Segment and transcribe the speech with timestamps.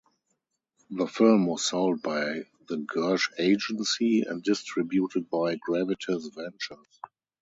[0.89, 6.99] The film was sold by The Gersh Agency and distributed by Gravitas Ventures.